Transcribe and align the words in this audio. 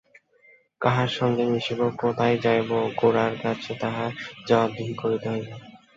কাহার 0.81 1.09
সঙ্গে 1.17 1.43
মিশিব, 1.51 1.79
কোথায় 2.01 2.35
যাইব, 2.43 2.69
গোরার 2.99 3.33
কাছে 3.43 3.71
তাহার 3.81 4.11
জবাবদিহি 4.47 4.93
করিতে 5.01 5.27
হইবে! 5.29 5.53